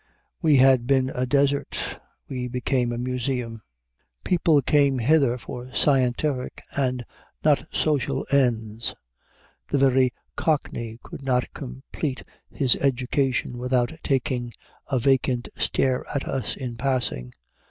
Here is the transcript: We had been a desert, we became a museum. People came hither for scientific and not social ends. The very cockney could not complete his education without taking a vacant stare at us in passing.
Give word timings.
We 0.41 0.55
had 0.55 0.87
been 0.87 1.11
a 1.11 1.27
desert, 1.27 2.01
we 2.27 2.47
became 2.47 2.91
a 2.91 2.97
museum. 2.97 3.61
People 4.23 4.63
came 4.63 4.97
hither 4.97 5.37
for 5.37 5.71
scientific 5.75 6.63
and 6.75 7.05
not 7.43 7.63
social 7.71 8.25
ends. 8.31 8.95
The 9.69 9.77
very 9.77 10.11
cockney 10.35 10.97
could 11.03 11.23
not 11.23 11.53
complete 11.53 12.23
his 12.49 12.75
education 12.77 13.59
without 13.59 13.93
taking 14.01 14.53
a 14.87 14.97
vacant 14.97 15.49
stare 15.55 16.03
at 16.15 16.27
us 16.27 16.55
in 16.55 16.77
passing. 16.77 17.33